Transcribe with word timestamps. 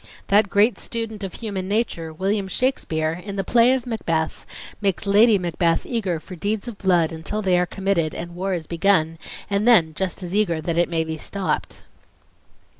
That 0.29 0.49
great 0.49 0.79
student 0.79 1.23
of 1.23 1.35
human 1.35 1.67
nature, 1.67 2.11
William 2.11 2.47
Shakespeare, 2.47 3.21
in 3.23 3.35
the 3.35 3.43
play 3.43 3.71
of 3.73 3.85
Macbeth, 3.85 4.47
makes 4.81 5.05
Lady 5.05 5.37
Macbeth 5.37 5.85
eager 5.85 6.19
for 6.19 6.35
deeds 6.35 6.67
of 6.67 6.79
blood 6.79 7.11
until 7.11 7.43
they 7.43 7.55
are 7.59 7.67
committed 7.67 8.15
and 8.15 8.33
war 8.33 8.55
is 8.55 8.65
begun 8.65 9.19
and 9.47 9.67
then 9.67 9.93
just 9.93 10.23
as 10.23 10.33
eager 10.33 10.59
that 10.59 10.79
it 10.79 10.89
may 10.89 11.03
be 11.03 11.19
stopped." 11.19 11.83